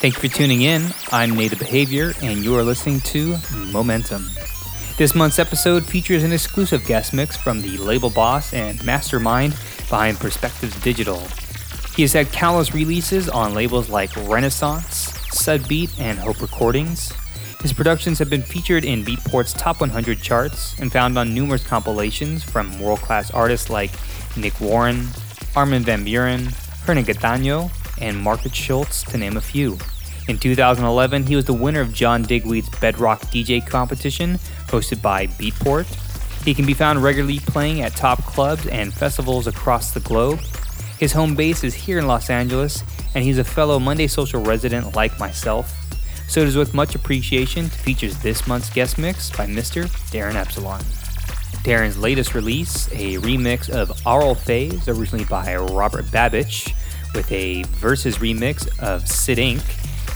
[0.00, 0.86] Thank you for tuning in.
[1.12, 3.36] I'm Native Behavior, and you are listening to
[3.70, 4.28] Momentum.
[4.96, 9.52] This month's episode features an exclusive guest mix from the label boss and mastermind
[9.88, 11.22] behind Perspectives Digital.
[11.94, 17.12] He has had countless releases on labels like Renaissance, Sudbeat, and Hope Recordings.
[17.62, 22.42] His productions have been featured in Beatport's top 100 charts and found on numerous compilations
[22.42, 23.92] from world class artists like
[24.36, 25.06] Nick Warren,
[25.56, 26.52] Armin Van Buuren,
[26.84, 29.78] Hernan Cattaneo, and Markus Schulz, to name a few.
[30.28, 35.86] In 2011, he was the winner of John Digweed's Bedrock DJ competition hosted by Beatport.
[36.44, 40.38] He can be found regularly playing at top clubs and festivals across the globe.
[40.98, 44.94] His home base is here in Los Angeles, and he's a fellow Monday Social resident
[44.94, 45.74] like myself.
[46.28, 49.90] So it is with much appreciation to features this month's guest mix by Mr.
[50.12, 50.82] Darin Epsilon.
[51.62, 56.74] Darin's latest release, a remix of Aural Phase, originally by Robert Babicz,
[57.14, 59.62] with a versus remix of Sid Inc.,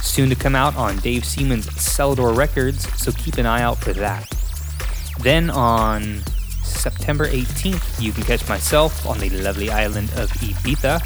[0.03, 3.93] soon to come out on Dave Seaman's Selador Records, so keep an eye out for
[3.93, 4.31] that.
[5.21, 6.23] Then on
[6.63, 11.03] September 18th, you can catch myself on the lovely island of Ibiza,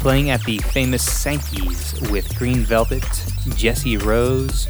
[0.00, 3.04] playing at the famous Sankeys with Green Velvet,
[3.56, 4.66] Jesse Rose,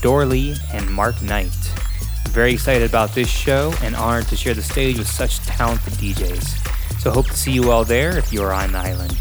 [0.00, 1.54] Doorly, and Mark Knight.
[2.34, 6.98] Very excited about this show and honored to share the stage with such talented DJs.
[6.98, 9.16] So hope to see you all there if you are on the island.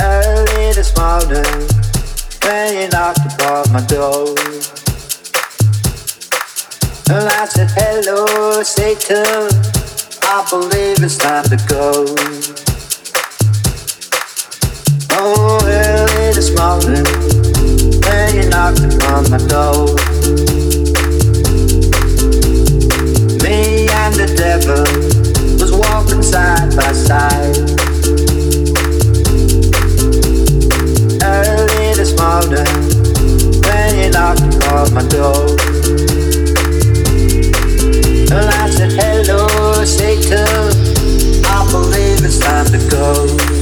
[0.01, 1.69] early this morning
[2.43, 4.35] when you knocked upon my door.
[7.09, 9.49] And I said, Hello, Satan.
[10.23, 12.05] I believe it's time to go.
[15.19, 17.07] Oh, early this morning
[18.05, 20.56] when you knocked upon my door.
[24.61, 24.85] Devil
[25.61, 27.57] was walking side by side.
[31.23, 32.67] early this morning
[33.67, 35.47] when you knocked on my door.
[38.31, 40.73] And I said, Hello, Satan.
[41.45, 43.56] I believe it's time to go.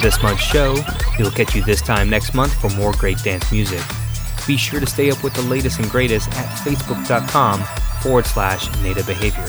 [0.00, 0.76] This month's show.
[1.18, 3.82] We'll catch you this time next month for more great dance music.
[4.46, 7.62] Be sure to stay up with the latest and greatest at facebook.com
[8.02, 9.46] forward slash native behavior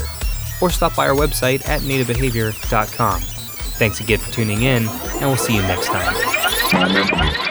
[0.61, 3.21] or stop by our website at nativebehavior.com.
[3.21, 7.50] Thanks again for tuning in, and we'll see you next time.